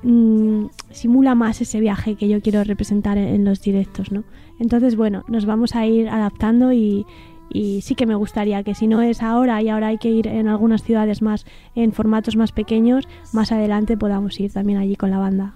[0.04, 4.24] mm, simula más ese viaje que yo quiero representar en, en los directos, ¿no?
[4.60, 7.04] Entonces, bueno, nos vamos a ir adaptando y,
[7.50, 10.26] y sí que me gustaría que si no es ahora y ahora hay que ir
[10.26, 15.10] en algunas ciudades más en formatos más pequeños, más adelante podamos ir también allí con
[15.10, 15.54] la banda.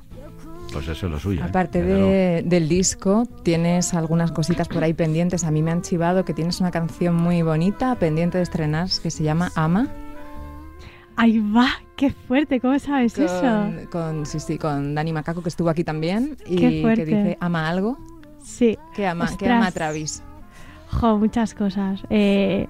[0.72, 1.40] Pues eso es lo suyo.
[1.40, 1.44] ¿eh?
[1.48, 5.44] Aparte del disco, tienes algunas cositas por ahí pendientes.
[5.44, 9.10] A mí me han chivado que tienes una canción muy bonita pendiente de estrenar que
[9.10, 9.88] se llama Ama.
[11.16, 13.72] Ahí va, qué fuerte, ¿cómo sabes eso?
[13.90, 17.98] Con, sí, sí, con Dani Macaco que estuvo aquí también y que dice ama algo.
[18.40, 18.78] Sí.
[18.94, 20.22] ¿Qué ama, ¿qué ama Travis?
[20.92, 22.00] Jo, muchas cosas.
[22.08, 22.68] Eh,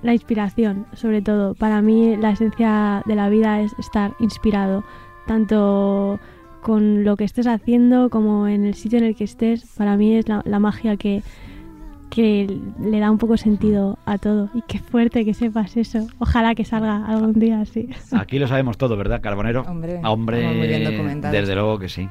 [0.00, 1.54] la inspiración, sobre todo.
[1.54, 4.84] Para mí la esencia de la vida es estar inspirado,
[5.26, 6.18] tanto
[6.62, 9.66] con lo que estés haciendo como en el sitio en el que estés.
[9.76, 11.22] Para mí es la, magia que,
[12.12, 12.46] que
[12.78, 14.50] le da un poco sentido a todo.
[14.52, 16.06] Y qué fuerte que sepas eso.
[16.18, 17.88] Ojalá que salga algún día así.
[18.12, 19.62] Aquí lo sabemos todo, ¿verdad, Carbonero?
[19.62, 20.38] Hombre, Hombre
[21.30, 22.06] desde luego que sí.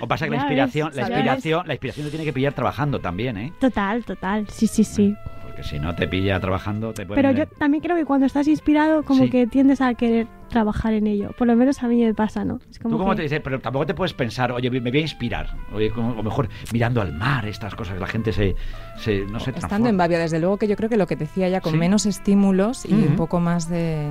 [0.00, 3.36] O pasa que la inspiración, la inspiración, la inspiración te tiene que pillar trabajando también,
[3.36, 3.52] ¿eh?
[3.60, 4.48] Total, total.
[4.48, 5.14] Sí, sí, sí.
[5.42, 7.20] Porque si no te pilla trabajando, te puede.
[7.20, 11.08] Pero yo también creo que cuando estás inspirado, como que tiendes a querer trabajar en
[11.08, 11.30] ello.
[11.36, 12.60] Por lo menos a mí me pasa, ¿no?
[12.70, 15.02] Es como Tú como te dices, pero tampoco te puedes pensar, oye, me voy a
[15.02, 15.56] inspirar.
[15.74, 18.54] Oye, o mejor mirando al mar, estas cosas, la gente se,
[18.96, 21.24] se no se Estando en Bavia, desde luego que yo creo que lo que te
[21.24, 24.08] decía ya, con menos estímulos y un poco más de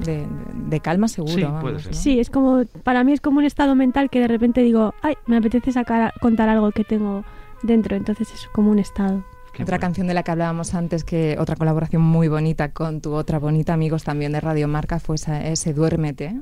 [0.00, 1.60] de, calma seguro.
[1.90, 5.14] Sí, es como, para mí es como un estado mental que de repente digo, ay,
[5.26, 7.24] me apetece sacar, contar algo que tengo
[7.62, 9.24] dentro, entonces es como un estado.
[9.60, 13.38] Otra canción de la que hablábamos antes, que otra colaboración muy bonita con tu otra
[13.38, 16.40] bonita amigos también de Radio Marca fue ese Duérmete,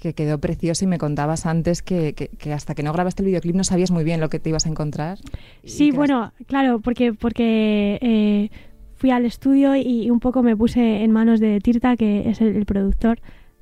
[0.00, 3.54] que quedó precioso y me contabas antes que, que, hasta que no grabaste el videoclip
[3.54, 5.18] no sabías muy bien lo que te ibas a encontrar.
[5.64, 8.50] Sí, bueno, claro, porque, porque eh,
[8.96, 12.64] fui al estudio y un poco me puse en manos de Tirta, que es el,
[12.66, 13.20] productor,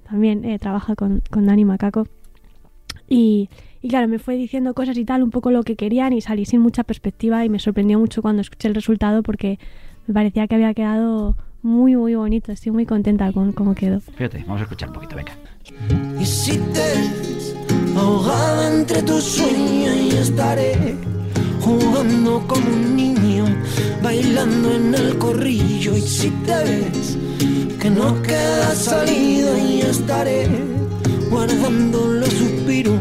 [0.09, 2.07] también eh, trabaja con, con Dani Macaco.
[3.09, 3.49] Y,
[3.83, 6.45] y, claro, me fue diciendo cosas y tal, un poco lo que querían y salí
[6.45, 9.59] sin mucha perspectiva y me sorprendió mucho cuando escuché el resultado porque
[10.07, 12.53] me parecía que había quedado muy, muy bonito.
[12.53, 14.01] Estoy muy contenta con cómo quedó.
[14.01, 15.33] Fíjate, vamos a escuchar un poquito, venga.
[16.21, 20.97] Y si te ahogada entre tus sueños y estaré
[21.61, 23.45] jugando como un niño,
[24.03, 25.97] bailando en el corrillo.
[25.97, 27.19] Y si te ves
[27.81, 30.49] que no queda salida, y estaré
[31.31, 33.01] guardando los suspiros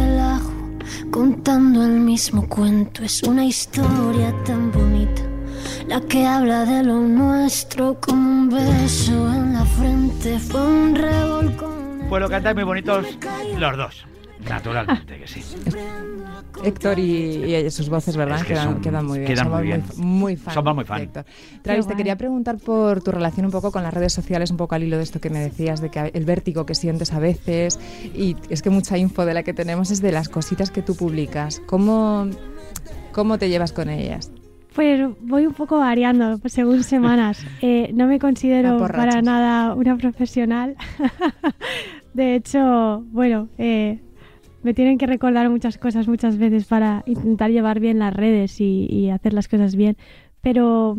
[1.43, 3.03] contando el mismo cuento.
[3.03, 5.23] Es una historia tan bonita,
[5.87, 12.09] la que habla de lo nuestro como un beso en la frente, fue un revolcón.
[12.11, 13.07] Lo cantan muy bonitos
[13.57, 14.10] los dos.
[14.49, 15.41] Naturalmente que sí.
[16.63, 18.41] Héctor y, sus voces, ¿verdad?
[18.45, 19.31] quedan, quedan, muy bien.
[19.31, 19.83] Quedan muy bien.
[19.97, 21.09] Muy, fan Somos muy fan.
[21.61, 24.75] Travis, te quería preguntar por tu relación un poco con las redes sociales, un poco
[24.75, 27.79] al hilo de esto que me decías, de que el vértigo que sientes a veces.
[28.13, 30.95] Y es que mucha info de la que tenemos es de las cositas que tú
[30.95, 31.61] publicas.
[31.65, 32.27] ¿Cómo,
[33.11, 34.31] cómo te llevas con ellas?
[34.75, 37.45] Pues voy un poco variando según semanas.
[37.61, 40.75] Eh, no me considero para nada una profesional.
[42.13, 43.99] de hecho, bueno, eh,
[44.63, 49.09] me tienen que recordar muchas cosas muchas veces para intentar llevar bien las redes y,
[49.09, 49.97] hacer las cosas bien.
[50.41, 50.97] Pero,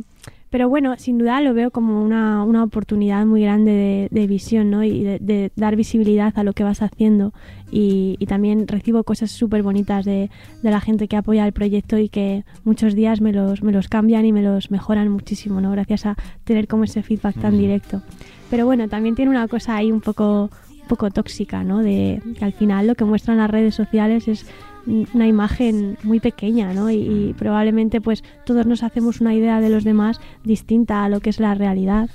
[0.51, 4.85] pero bueno, sin duda lo veo como una, una oportunidad muy grande de, visión ¿no?
[4.85, 7.33] y de, dar visibilidad a lo que vas haciendo.
[7.71, 10.31] Y, también recibo cosas súper bonitas de,
[10.63, 13.89] de, la gente que apoya el proyecto y que muchos días me los, me los
[13.89, 15.71] cambian y me los mejoran muchísimo, ¿no?
[15.71, 18.03] gracias a tener como ese feedback tan directo.
[18.51, 20.51] Pero bueno, también tiene una cosa ahí un poco
[20.93, 21.79] poco tóxica, ¿no?
[21.79, 24.45] De que al final lo que muestran las redes sociales es
[24.87, 26.91] una imagen muy pequeña, ¿no?
[26.91, 31.31] Y, probablemente pues todos nos hacemos una idea de los demás distinta a lo que
[31.31, 32.11] es la realidad.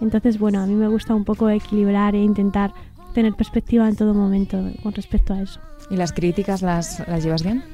[0.00, 2.72] Entonces, bueno, a mí me gusta un poco equilibrar e intentar
[3.14, 5.58] tener perspectiva en todo momento con respecto a eso.
[5.90, 7.64] ¿Y las críticas las, las llevas bien?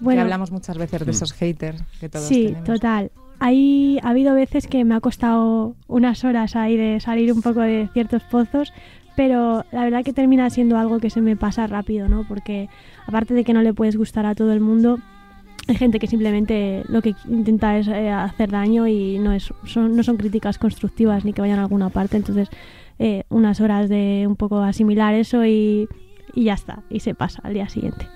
[0.00, 1.10] Bueno, hablamos muchas veces de mm.
[1.10, 3.10] esos haters que todos Sí, total.
[3.38, 7.60] Hay, ha habido veces que me ha costado unas horas ahí de salir un poco
[7.60, 8.72] de ciertos pozos,
[9.16, 12.24] pero la verdad que termina siendo algo que se me pasa rápido, ¿no?
[12.26, 12.68] Porque
[13.06, 14.98] aparte de que no le puedes gustar a todo el mundo,
[15.68, 19.96] hay gente que simplemente lo que intenta es eh, hacer daño y no, es, son,
[19.96, 22.48] no son críticas constructivas ni que vayan a alguna parte, entonces
[22.98, 25.88] eh, unas horas de un poco asimilar eso y,
[26.34, 28.06] y ya está, y se pasa al día siguiente.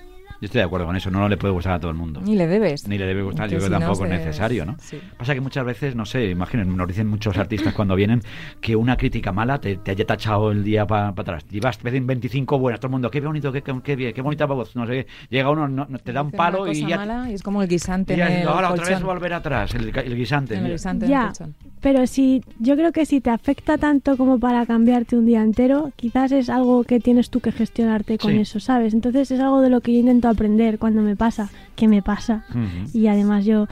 [0.41, 2.21] Yo estoy de acuerdo con eso, no, le puede gustar a todo el mundo.
[2.21, 2.87] Ni le debes.
[2.87, 4.77] Ni le debe gustar, yo creo que tampoco es necesario, ¿no?
[5.17, 8.21] Pasa que muchas veces, no sé, imaginen, nos dicen muchos artistas cuando vienen
[8.61, 11.45] que una crítica mala te, haya tachado el día para atrás.
[11.51, 14.45] Y vas, te 25 buenas, todo el mundo, qué bonito, qué, qué, bien, qué bonita
[14.45, 17.27] voz, no sé, llega uno, no, te da un palo y ya...
[17.29, 20.55] y es como el guisante y en ahora otra vez volver atrás, el, guisante.
[20.55, 21.33] El guisante ya,
[21.81, 25.91] pero si, yo creo que si te afecta tanto como para cambiarte un día entero,
[25.95, 28.93] quizás es algo que tienes tú que gestionarte con eso, ¿sabes?
[28.93, 32.45] Entonces es algo de lo que yo intento aprender cuando me pasa, que me pasa.
[32.93, 33.67] Y además yo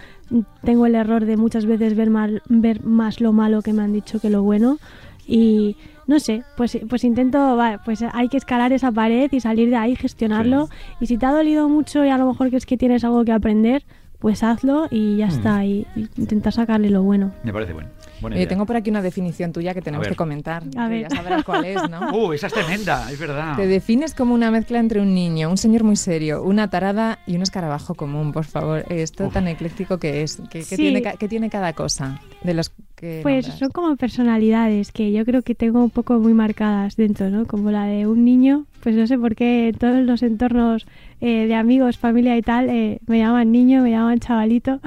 [0.64, 3.94] tengo el error de muchas veces ver, mal, ver más lo malo que me han
[3.94, 4.78] dicho que lo bueno.
[5.26, 5.76] Y
[6.08, 9.96] no sé, pues, pues intento, pues hay que escalar esa pared y salir de ahí,
[9.96, 10.70] gestionarlo.
[11.00, 13.26] Y si te ha dolido mucho y a lo mejor que es que tienes algo
[13.26, 13.84] que aprender,
[14.20, 15.66] pues hazlo y ya está.
[15.66, 17.32] Y, y intenta sacarle lo bueno.
[17.44, 17.90] Me parece bueno.
[18.32, 20.64] Eh, tengo por aquí una definición tuya que tenemos que comentar.
[20.76, 21.04] A ver.
[21.04, 22.08] Ya sabrás cuál es, ¿no?
[22.18, 23.56] Uh, esa es tremenda, es verdad.
[23.58, 27.36] Te defines como una mezcla entre un niño, un señor muy serio, una tarada y
[27.36, 28.86] un escarabajo común, por favor.
[28.90, 30.42] Esto tan ecléctico que es.
[30.50, 35.42] ¿Qué, tiene, tiene cada cosa de los que Pues son como personalidades que yo creo
[35.44, 37.46] que tengo un poco muy marcadas dentro, ¿no?
[37.46, 40.88] Como la de un niño, pues no sé por qué en todos los entornos
[41.20, 44.80] eh, de amigos, familia y tal, eh, me llaman niño, me llaman chavalito,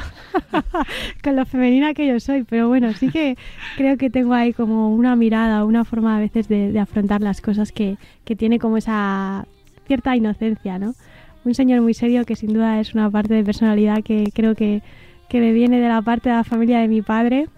[1.25, 3.37] con lo femenina que yo soy, pero bueno, sí que
[3.77, 7.73] creo que tengo ahí como una mirada, una forma a veces de, afrontar las cosas
[7.73, 9.47] que, que tiene como esa
[9.87, 10.95] cierta inocencia, ¿no?
[11.45, 14.83] Un señor muy serio que sin duda es una parte de personalidad que creo que,
[15.29, 17.49] que me viene de la parte de la familia de mi padre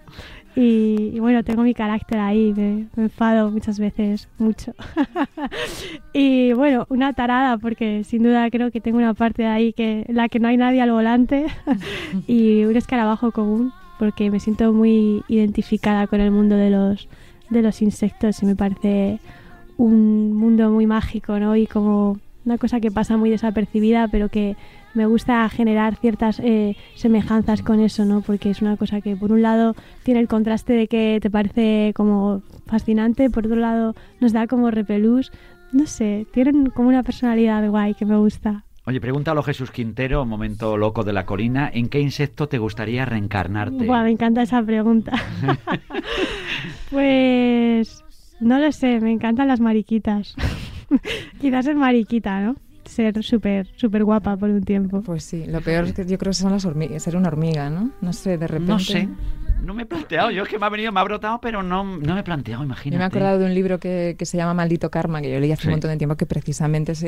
[0.55, 4.73] y, bueno, tengo mi carácter ahí, me, enfado muchas veces, mucho.
[6.13, 10.05] y bueno, una tarada, porque sin duda creo que tengo una parte de ahí que,
[10.07, 11.45] en la que no hay nadie al volante
[12.27, 17.07] y un escarabajo común, porque me siento muy identificada con el mundo de los,
[17.49, 19.19] de los insectos y me parece
[19.77, 21.55] un mundo muy mágico, ¿no?
[21.55, 24.55] Y como una cosa que pasa muy desapercibida, pero que
[24.93, 28.21] me gusta generar ciertas eh, semejanzas con eso, ¿no?
[28.21, 31.93] Porque es una cosa que por un lado tiene el contraste de que te parece
[31.95, 35.31] como fascinante, por otro lado nos da como repelús,
[35.71, 38.63] no sé, tienen como una personalidad guay que me gusta.
[38.85, 43.85] Oye, pregúntalo Jesús Quintero, momento loco de la colina, ¿en qué insecto te gustaría reencarnarte?
[43.85, 45.13] Buah, me encanta esa pregunta.
[46.91, 48.03] pues
[48.41, 50.35] no lo sé, me encantan las mariquitas.
[51.39, 52.55] Quizás es mariquita, ¿no?
[52.85, 55.01] Ser súper súper guapa por un tiempo.
[55.01, 57.69] Pues sí, lo peor es que yo creo que son las hormigas, ser una hormiga,
[57.69, 57.91] ¿no?
[58.01, 58.71] No sé, de repente...
[58.71, 59.09] No sé.
[59.63, 61.85] No me he planteado, yo es que me ha venido, me ha brotado, pero no,
[61.85, 62.95] no me he planteado, imagínate.
[62.95, 65.39] Yo me he acordado de un libro que, que se llama Maldito Karma, que yo
[65.39, 67.05] leí hace un montón de tiempo, que precisamente es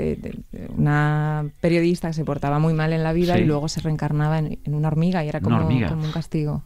[0.77, 4.57] una periodista que se portaba muy mal en la vida y luego se reencarnaba en,
[4.67, 6.63] una hormiga y era como, como un castigo.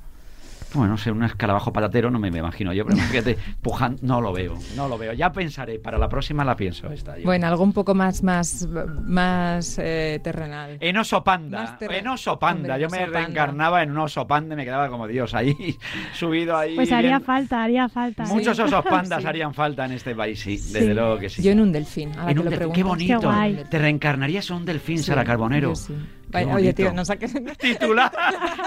[0.74, 4.56] Bueno, ser un escarabajo patatero no me, imagino yo, pero fíjate, pujando, no lo veo,
[4.76, 5.14] no lo veo.
[5.14, 7.16] Ya pensaré, para la próxima la pienso esta.
[7.24, 10.78] Bueno, algo un poco más, más, más eh, terrenal.
[10.80, 12.78] En oso panda, en oso panda.
[12.78, 15.78] yo me reencarnaba en un oso panda y me quedaba como Dios ahí,
[16.14, 16.76] subido ahí.
[16.76, 18.26] Pues haría falta, haría falta.
[18.26, 21.42] Muchos osos pandas harían falta en este país, sí, desde luego que sí.
[21.42, 22.72] Yo en un delfín, en un delfín.
[22.74, 23.34] Qué bonito.
[23.70, 25.74] Te reencarnarías en un delfín, Sara Carbonero.
[26.54, 27.34] oye, tío, no saques...
[27.60, 28.12] Titular,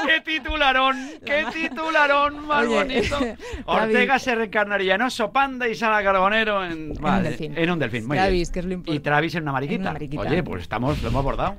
[0.07, 1.92] qué titularón, qué titularón
[2.47, 3.19] más bonito.
[3.67, 7.57] Ortega se reencarnaría en oso panda y Sara Carbonero en, en un delfín.
[7.57, 8.97] En un delfín, muy Travis, que es lo importante.
[8.97, 9.95] Y Travis en una mariquita.
[10.19, 11.57] Oye, pues estamos, lo hemos abordado.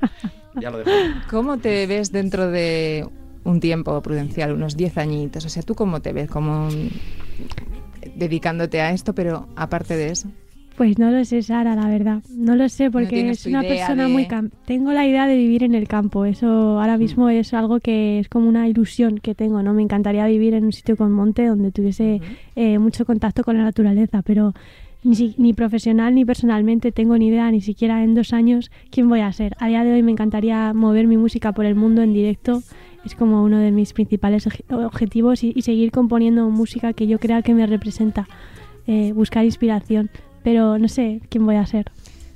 [0.56, 0.91] ya lo dejo.
[1.30, 3.08] ¿Cómo te ves dentro de
[3.43, 5.46] un tiempo prudencial, unos 10 añitos?
[5.46, 6.30] O sea, ¿tú cómo te ves?
[6.30, 6.69] como
[8.15, 10.30] dedicándote a esto, pero aparte de eso.
[10.76, 12.24] Pues no lo sé, Sara, la verdad.
[12.36, 14.28] No lo sé porque es una persona muy...
[14.66, 16.26] Tengo la idea de vivir en el campo.
[16.26, 17.00] Eso ahora mm.
[17.00, 19.74] mismo es algo que es como una ilusión que tengo, ¿no?
[19.74, 22.22] Me encantaría vivir en un sitio con monte donde tuviese
[22.56, 24.54] eh, mucho contacto con la naturaleza, pero
[25.04, 29.20] ni, ni, profesional ni personalmente tengo ni idea, ni siquiera en dos años, quién voy
[29.20, 29.56] a ser.
[29.60, 32.64] A día de hoy me encantaría mover mi música por el mundo en directo.
[33.06, 37.54] Es como uno de mis principales objetivos y, seguir componiendo música que yo crea que
[37.54, 38.28] me representa.
[38.86, 40.10] Eh, buscar inspiración
[40.43, 41.91] pero no sé quién voy a ser.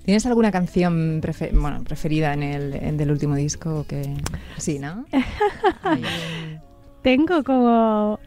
[0.07, 3.85] ¿Tienes alguna canción bueno, preferida en el del último disco?
[3.89, 4.15] Que...
[4.55, 5.03] Sí, ¿no?
[7.03, 8.17] tengo como...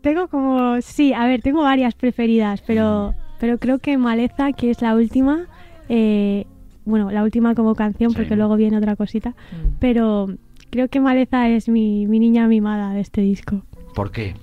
[0.00, 0.80] Tengo como...
[0.80, 3.36] Sí, a ver, tengo varias preferidas, pero, mm.
[3.38, 5.46] pero creo que Maleza, que es la última,
[5.88, 6.46] eh,
[6.84, 9.76] bueno, la última como canción, porque luego viene otra cosita, mm.
[9.78, 10.26] pero
[10.70, 13.62] creo que Maleza es mi, mi niña mimada de este disco.
[13.94, 14.34] ¿Por qué?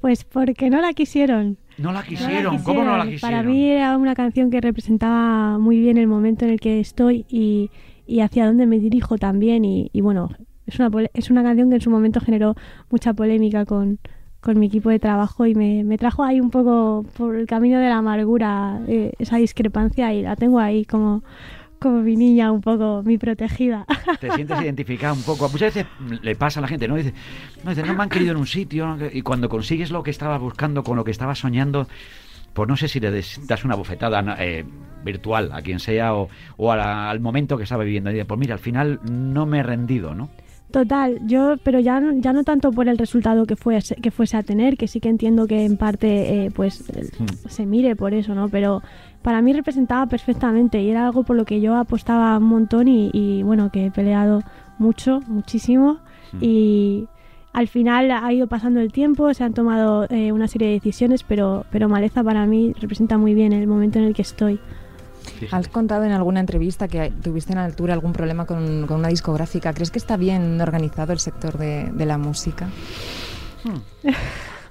[0.00, 1.58] Pues porque no la quisieron.
[1.80, 3.30] No la quisieron, ¿cómo no la quisieron?
[3.30, 7.24] Para mí era una canción que representaba muy bien el momento en el que estoy
[7.28, 7.70] y,
[8.20, 9.64] hacia dónde me dirijo también.
[9.64, 10.28] Y, bueno,
[10.66, 12.54] es una, es una canción que en su momento generó
[12.90, 13.98] mucha polémica con,
[14.54, 17.98] mi equipo de trabajo y me, trajo ahí un poco por el camino de la
[17.98, 21.22] amargura eh, esa discrepancia y la tengo ahí como
[21.80, 23.86] como mi niña, un poco mi protegida.
[24.20, 25.48] Te sientes identificada un poco.
[25.48, 25.86] Muchas veces
[26.22, 26.96] le pasa a la gente, ¿no?
[26.96, 27.14] Dice,
[27.64, 28.96] no, dice, no me han querido en un sitio.
[29.12, 31.88] Y cuando consigues lo que estabas buscando, con lo que estabas soñando,
[32.52, 34.64] pues no sé si le das una bofetada eh,
[35.04, 36.28] virtual a quien sea o,
[36.70, 38.10] al momento que estaba viviendo.
[38.10, 40.30] Y dice, pues mira, al final no me he rendido, ¿no?
[40.70, 44.42] Total, yo, pero ya, ya no tanto por el resultado que, fuese, que fuese a
[44.44, 47.48] tener, que sí que entiendo que en parte eh, pues hmm.
[47.48, 48.48] se mire por eso, ¿no?
[48.48, 48.82] Pero
[49.22, 53.42] para mí representaba perfectamente y era algo por lo que yo apostaba un montón y,
[53.42, 54.42] bueno, que he peleado
[54.78, 55.98] mucho, muchísimo
[56.32, 56.38] hmm.
[56.40, 57.08] y
[57.52, 61.24] al final ha ido pasando el tiempo, se han tomado eh, una serie de decisiones,
[61.24, 64.60] pero, pero Maleza para mí representa muy bien el momento en el que estoy.
[65.50, 69.72] Has contado en alguna entrevista que tuviste en altura algún problema con, una discográfica.
[69.72, 72.68] ¿Crees que está bien organizado el sector de, la música?
[73.64, 74.08] Hmm.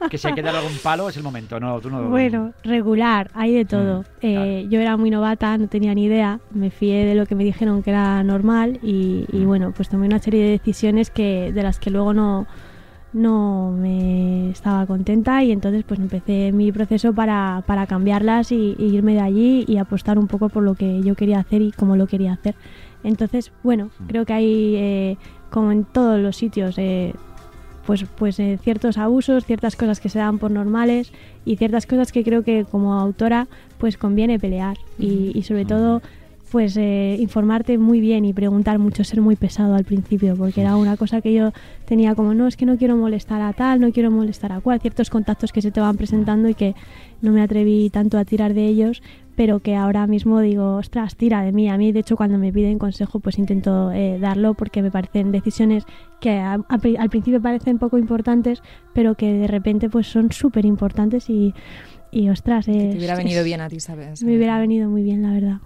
[0.10, 3.65] que si hay que dar algún palo es el momento, no, Bueno, regular, hay de
[3.65, 4.02] todo.
[4.02, 7.36] Hmm, eh, yo era muy novata, no tenía ni idea, me fié de lo que
[7.36, 9.48] me dijeron que era normal y, y hmm.
[9.48, 12.48] bueno, pues tomé una serie de decisiones que de las que luego no,
[13.13, 19.13] no me estaba contenta y entonces pues empecé mi proceso para, para cambiarlas y, irme
[19.13, 22.08] de allí y apostar un poco por lo que yo quería hacer y cómo lo
[22.08, 22.56] quería hacer.
[23.04, 24.08] Entonces, bueno, mm.
[24.08, 25.17] creo que hay, eh,
[25.50, 27.13] como en todos los sitios, eh,
[27.86, 31.12] pues, pues eh, ciertos abusos, ciertas cosas que se dan por normales
[31.45, 33.48] y ciertas cosas que creo que como autora
[33.80, 36.02] pues conviene pelear y, y sobre todo
[36.52, 40.76] pues eh, informarte muy bien y preguntar mucho, ser muy pesado al principio, porque era
[40.76, 41.52] una cosa que yo
[41.86, 44.80] tenía como, no, es que no quiero molestar a tal, no quiero molestar a cual,
[44.80, 46.76] ciertos contactos que se te van presentando y que
[47.22, 49.02] no me atreví tanto a tirar de ellos,
[49.36, 51.70] pero que ahora mismo digo, ostras, tira de mí.
[51.70, 55.32] A mí, de hecho, cuando me piden consejo, pues intento eh, darlo porque me parecen
[55.32, 55.86] decisiones
[56.20, 58.62] que al principio parecen poco importantes,
[58.94, 61.54] pero que de repente pues son súper importantes y,
[62.12, 64.24] y ostras, te hubiera venido bien a ti, ¿sabes?
[64.24, 65.58] Me hubiera venido muy bien, la verdad.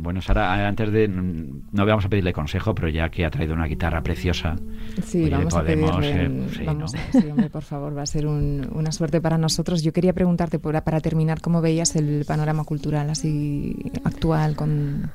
[0.00, 1.08] Bueno, Sara, antes de.
[1.08, 4.56] No vamos a pedirle consejo, pero ya que ha traído una guitarra preciosa.
[5.02, 9.82] Sí, vamos a pedirle, eh, por favor, va a ser una suerte para nosotros.
[9.82, 14.56] Yo quería preguntarte, para terminar, ¿cómo veías el panorama cultural así actual?
[14.56, 15.10] con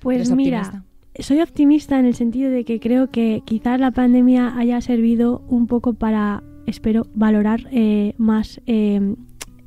[0.00, 0.84] Pues mira.
[1.20, 5.68] Soy optimista en el sentido de que creo que quizás la pandemia haya servido un
[5.68, 9.14] poco para, espero, valorar eh, más eh,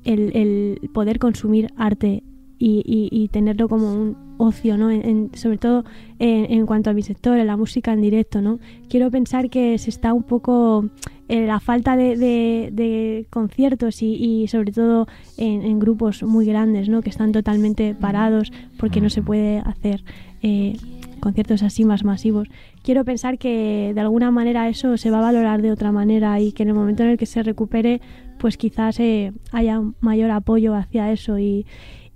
[0.04, 2.24] el, el, poder consumir arte
[2.60, 4.90] y, tenerlo como un ocio, ¿no?
[5.34, 5.84] sobre todo
[6.20, 8.60] en, cuanto a mi sector, en la música en directo, ¿no?
[8.90, 10.90] Quiero pensar que se está un poco
[11.28, 17.02] en la falta de, conciertos y, sobre todo en, grupos muy grandes, ¿no?
[17.02, 20.04] Que están totalmente parados porque no se puede hacer.
[20.44, 20.78] Eh,
[21.20, 22.48] conciertos así más masivos.
[22.84, 26.52] Quiero pensar que de alguna manera eso se va a valorar de otra manera y
[26.52, 28.02] que en el momento en el que se recupere,
[28.38, 31.66] pues quizás eh, haya mayor apoyo hacia eso y,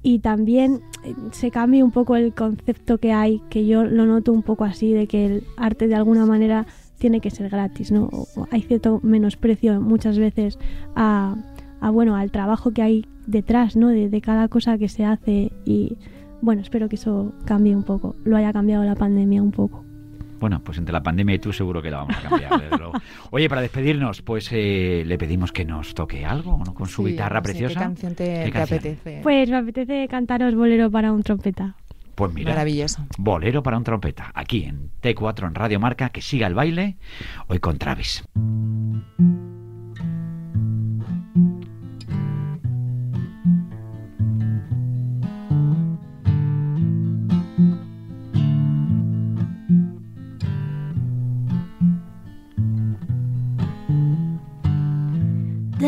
[0.04, 4.32] y también eh, se cambie un poco el concepto que hay, que yo lo noto
[4.32, 6.66] un poco así, de que el arte de alguna manera
[6.98, 8.10] tiene que ser gratis, ¿no?
[8.52, 10.60] hay cierto menosprecio muchas veces
[10.96, 11.36] a,
[11.92, 13.88] bueno, al trabajo que hay detrás, ¿no?
[13.88, 15.98] De, de, cada cosa que se hace y
[16.42, 19.84] bueno, espero que eso cambie un poco, lo haya cambiado la pandemia un poco.
[20.42, 22.52] Bueno, pues entre la pandemia y tú seguro que la vamos a cambiar.
[23.30, 26.74] Oye, para despedirnos, pues eh, le pedimos que nos toque algo, ¿no?
[26.74, 27.80] Con su guitarra preciosa.
[27.80, 29.20] ¿Qué canción te, apetece?
[29.22, 31.76] Pues me apetece cantaros Bolero para un trompeta.
[32.16, 33.06] Pues mira, maravilloso.
[33.20, 36.98] Bolero para un trompeta, aquí en T4 en Radio Marca, que siga el baile,
[37.48, 38.24] hoy con Travis.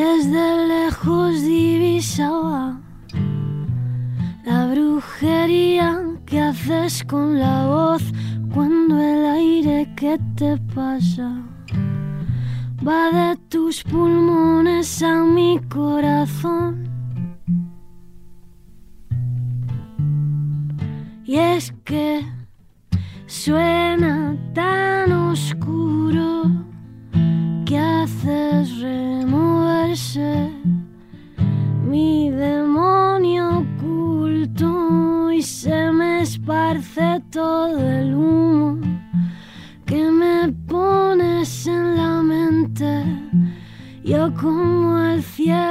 [0.04, 2.78] Desde lejos divisaba
[4.44, 8.04] la brujería que haces con la voz
[8.54, 11.30] cuando el aire que te pasa
[12.86, 16.84] va de tus pulmones a mi corazón.
[21.24, 22.26] Y es que
[23.26, 26.73] suena tan oscuro
[27.74, 30.48] que haces removerse
[31.84, 38.80] mi demonio oculto y se me esparce todo el humo
[39.88, 43.04] que me pones en la mente.
[44.04, 45.63] Yo como el cielo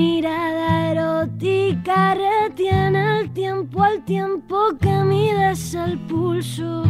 [0.00, 6.84] mirada erótica retiene el tiempo al tiempo que mides el pulso.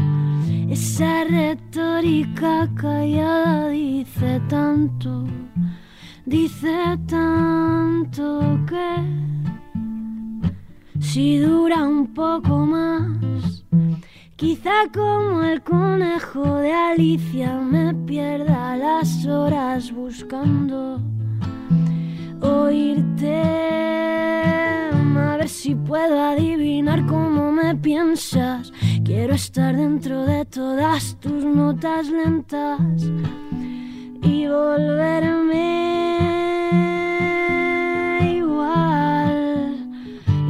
[0.77, 5.25] Esa retórica callada dice tanto,
[6.25, 6.77] dice
[7.09, 8.27] tanto
[8.71, 8.91] que
[11.01, 13.65] si dura un poco más,
[14.37, 21.01] quizá como el conejo de Alicia me pierda las horas buscando
[22.43, 23.43] oírte.
[25.17, 28.73] A ver si puedo adivinar cómo me piensas.
[29.05, 32.81] Quiero estar dentro de todas tus notas lentas
[34.23, 35.81] y volverme
[38.37, 39.75] igual.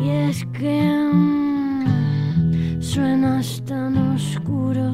[0.03, 4.93] Y es que mm, suenas tan oscuro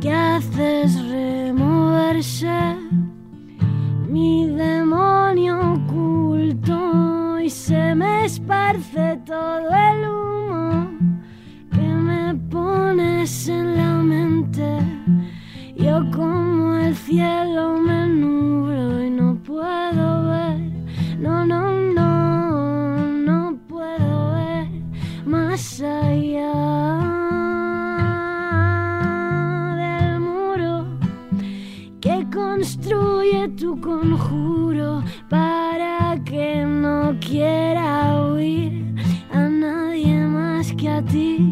[0.00, 2.81] que haces removerse
[4.12, 10.90] mi demonio oculto y se me esparce todo el humo
[11.70, 14.68] que me pones en la mente.
[15.76, 20.60] Yo como el cielo me nublo y no puedo ver,
[21.18, 22.96] no, no, no,
[23.28, 24.68] no puedo ver
[25.24, 27.11] más allá.
[33.48, 38.94] Tu conjuro para que no quiera oír
[39.32, 41.51] a nadie más que a ti.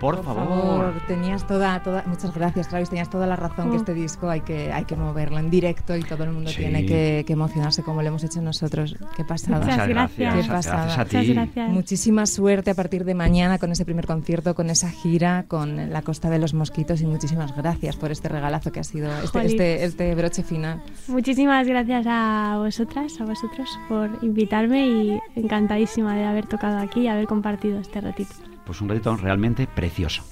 [0.00, 0.94] Por, favor.
[1.06, 2.88] Tenías toda, toda, muchas gracias, Travis.
[2.88, 3.80] Tenías toda la razón que oh.
[3.80, 7.24] este disco hay que, hay que moverlo en directo y todo el mundo tiene que,
[7.28, 8.96] emocionarse como lo hemos hecho nosotros.
[9.16, 9.58] Qué pasada.
[9.58, 10.34] Muchas gracias.
[10.34, 10.96] Qué pasada.
[10.96, 11.70] Muchas gracias.
[11.70, 16.02] Muchísima suerte a partir de mañana con ese primer concierto, con esa gira, con la
[16.02, 19.84] Costa de los Mosquitos y muchísimas gracias por este regalazo que ha sido este, este,
[19.84, 20.82] este broche final.
[21.08, 27.08] Muchísimas gracias a vosotras, a vosotros por invitarme y encantadísima de haber tocado aquí y
[27.08, 28.34] haber compartido este ratito
[28.64, 30.24] pues un reto realmente precioso.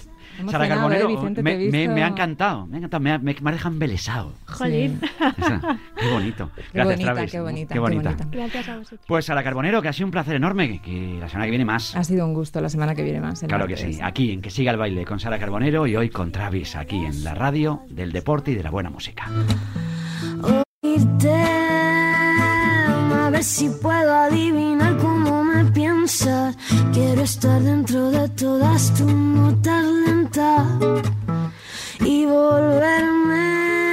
[0.50, 4.32] Sara Carbonero, ¿eh, me, ha encantado, me ha encantado, me ha, me, me embelesado.
[4.46, 4.92] Joder.
[5.96, 6.50] qué bonito.
[6.72, 7.30] Gracias, qué bonita, Travis.
[7.30, 8.16] Qué bonita, qué bonita.
[8.30, 9.00] Gracias a vosotros.
[9.06, 11.94] Pues Sara Carbonero, que ha sido un placer enorme, que, la semana que viene más.
[11.94, 13.40] Ha sido un gusto la semana que viene más.
[13.42, 16.32] Claro que sí, aquí en Que Siga el Baile con Sara Carbonero y hoy con
[16.32, 19.28] Travis, aquí en la radio del deporte y de la buena música.
[23.14, 24.96] a ver si puedo adivinar
[26.92, 30.66] Quiero estar dentro de todas tus notas lentas
[32.00, 33.91] y volverme